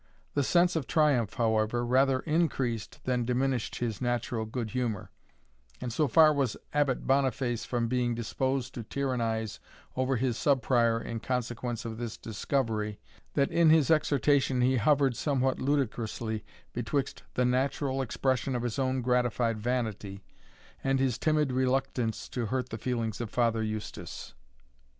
[0.33, 5.11] The sense of triumph, however, rather increased than diminished his natural good humour;
[5.79, 9.59] and so far was Abbot Boniface from being disposed to tyrannize
[9.95, 12.99] over his Sub Prior in consequence of this discovery,
[13.35, 16.43] that in his exhortation he hovered somewhat ludicrously
[16.73, 20.23] betwixt the natural expression of his own gratified vanity,
[20.83, 24.33] and his timid reluctance to hurt the feelings of Father Eustace.